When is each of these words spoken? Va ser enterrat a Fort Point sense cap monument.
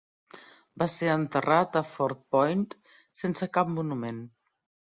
Va 0.83 0.87
ser 0.93 1.11
enterrat 1.15 1.77
a 1.83 1.85
Fort 1.91 2.25
Point 2.37 2.65
sense 3.23 3.51
cap 3.59 3.73
monument. 3.79 4.23